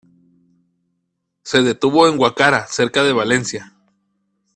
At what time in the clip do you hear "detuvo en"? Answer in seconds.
1.61-2.17